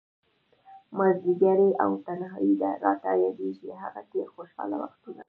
مازديګری 0.97 1.69
او 1.83 1.91
تنهائي 2.05 2.53
ده، 2.61 2.71
راته 2.85 3.09
ياديږي 3.23 3.69
هغه 3.83 4.01
تير 4.11 4.25
خوشحال 4.35 4.71
وختونه 4.79 5.19